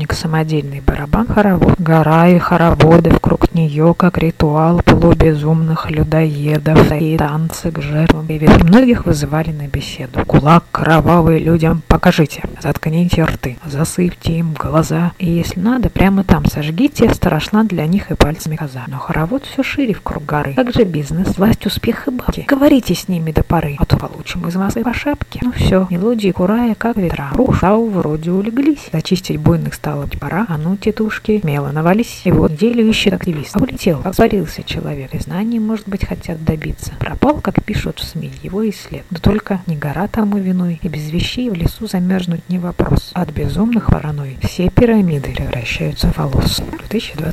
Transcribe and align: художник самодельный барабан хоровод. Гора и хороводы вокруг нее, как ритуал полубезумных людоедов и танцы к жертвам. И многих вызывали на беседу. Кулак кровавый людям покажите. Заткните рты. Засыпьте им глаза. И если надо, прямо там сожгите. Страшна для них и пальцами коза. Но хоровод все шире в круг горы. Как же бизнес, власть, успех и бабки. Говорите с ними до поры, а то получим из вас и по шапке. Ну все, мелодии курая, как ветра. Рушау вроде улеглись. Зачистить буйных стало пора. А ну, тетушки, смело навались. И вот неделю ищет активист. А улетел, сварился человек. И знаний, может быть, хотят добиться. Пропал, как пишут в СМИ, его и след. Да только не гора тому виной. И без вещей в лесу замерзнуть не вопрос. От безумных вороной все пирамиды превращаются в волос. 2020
художник 0.00 0.12
самодельный 0.14 0.80
барабан 0.80 1.26
хоровод. 1.26 1.74
Гора 1.78 2.28
и 2.28 2.38
хороводы 2.38 3.10
вокруг 3.10 3.52
нее, 3.54 3.94
как 3.96 4.18
ритуал 4.18 4.80
полубезумных 4.84 5.90
людоедов 5.90 6.92
и 6.92 7.16
танцы 7.16 7.70
к 7.70 7.80
жертвам. 7.80 8.26
И 8.28 8.38
многих 8.64 9.06
вызывали 9.06 9.50
на 9.50 9.66
беседу. 9.66 10.24
Кулак 10.26 10.64
кровавый 10.70 11.38
людям 11.38 11.82
покажите. 11.86 12.42
Заткните 12.62 13.24
рты. 13.24 13.58
Засыпьте 13.64 14.38
им 14.38 14.54
глаза. 14.54 15.12
И 15.18 15.30
если 15.30 15.60
надо, 15.60 15.90
прямо 15.90 16.24
там 16.24 16.46
сожгите. 16.46 17.12
Страшна 17.12 17.64
для 17.64 17.86
них 17.86 18.10
и 18.10 18.14
пальцами 18.14 18.56
коза. 18.56 18.84
Но 18.88 18.98
хоровод 18.98 19.44
все 19.44 19.62
шире 19.62 19.94
в 19.94 20.02
круг 20.02 20.24
горы. 20.24 20.54
Как 20.54 20.72
же 20.72 20.84
бизнес, 20.84 21.36
власть, 21.36 21.66
успех 21.66 22.08
и 22.08 22.10
бабки. 22.10 22.44
Говорите 22.48 22.94
с 22.94 23.08
ними 23.08 23.32
до 23.32 23.42
поры, 23.42 23.76
а 23.78 23.84
то 23.84 23.96
получим 23.96 24.46
из 24.48 24.56
вас 24.56 24.76
и 24.76 24.82
по 24.82 24.94
шапке. 24.94 25.40
Ну 25.42 25.52
все, 25.52 25.86
мелодии 25.90 26.30
курая, 26.30 26.74
как 26.74 26.96
ветра. 26.96 27.30
Рушау 27.34 27.90
вроде 27.90 28.30
улеглись. 28.30 28.88
Зачистить 28.92 29.38
буйных 29.38 29.74
стало 29.90 30.08
пора. 30.20 30.46
А 30.48 30.56
ну, 30.56 30.76
тетушки, 30.76 31.40
смело 31.40 31.70
навались. 31.72 32.22
И 32.24 32.30
вот 32.30 32.52
неделю 32.52 32.88
ищет 32.88 33.12
активист. 33.12 33.56
А 33.56 33.60
улетел, 33.60 34.02
сварился 34.12 34.62
человек. 34.62 35.14
И 35.14 35.18
знаний, 35.18 35.58
может 35.58 35.88
быть, 35.88 36.06
хотят 36.06 36.44
добиться. 36.44 36.92
Пропал, 36.98 37.40
как 37.40 37.62
пишут 37.64 37.98
в 37.98 38.04
СМИ, 38.04 38.30
его 38.42 38.62
и 38.62 38.72
след. 38.72 39.04
Да 39.10 39.18
только 39.20 39.62
не 39.66 39.76
гора 39.76 40.06
тому 40.06 40.38
виной. 40.38 40.78
И 40.82 40.88
без 40.88 41.10
вещей 41.10 41.50
в 41.50 41.54
лесу 41.54 41.86
замерзнуть 41.86 42.48
не 42.48 42.58
вопрос. 42.58 43.10
От 43.14 43.30
безумных 43.30 43.90
вороной 43.90 44.38
все 44.42 44.70
пирамиды 44.70 45.32
превращаются 45.34 46.12
в 46.12 46.18
волос. 46.18 46.62
2020 46.78 47.20